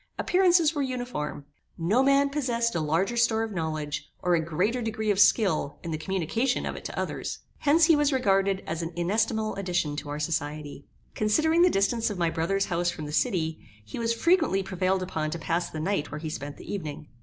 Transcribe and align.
Appearances 0.17 0.73
were 0.73 0.81
uniform. 0.81 1.45
No 1.77 2.01
man 2.01 2.31
possessed 2.31 2.73
a 2.73 2.79
larger 2.79 3.15
store 3.15 3.43
of 3.43 3.51
knowledge, 3.51 4.11
or 4.23 4.33
a 4.33 4.43
greater 4.43 4.81
degree 4.81 5.11
of 5.11 5.19
skill 5.19 5.77
in 5.83 5.91
the 5.91 5.97
communication 5.99 6.65
of 6.65 6.75
it 6.75 6.83
to 6.85 6.99
others; 6.99 7.37
Hence 7.59 7.85
he 7.85 7.95
was 7.95 8.11
regarded 8.11 8.63
as 8.65 8.81
an 8.81 8.93
inestimable 8.95 9.53
addition 9.57 9.95
to 9.97 10.09
our 10.09 10.19
society. 10.19 10.87
Considering 11.13 11.61
the 11.61 11.69
distance 11.69 12.09
of 12.09 12.17
my 12.17 12.31
brother's 12.31 12.65
house 12.65 12.89
from 12.89 13.05
the 13.05 13.11
city, 13.11 13.59
he 13.85 13.99
was 13.99 14.11
frequently 14.11 14.63
prevailed 14.63 15.03
upon 15.03 15.29
to 15.29 15.37
pass 15.37 15.69
the 15.69 15.79
night 15.79 16.09
where 16.11 16.17
he 16.17 16.31
spent 16.31 16.57
the 16.57 16.73
evening. 16.73 17.07